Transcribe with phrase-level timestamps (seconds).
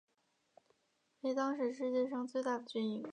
[1.21, 3.03] 为当时世界上最大的军营。